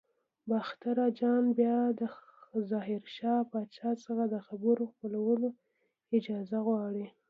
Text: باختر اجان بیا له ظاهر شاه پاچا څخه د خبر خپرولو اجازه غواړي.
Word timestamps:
باختر 0.51 0.95
اجان 1.09 1.45
بیا 1.57 1.77
له 1.97 2.07
ظاهر 2.69 3.03
شاه 3.15 3.41
پاچا 3.51 3.89
څخه 4.03 4.23
د 4.33 4.35
خبر 4.47 4.77
خپرولو 4.91 5.49
اجازه 6.17 6.59
غواړي. 6.67 7.05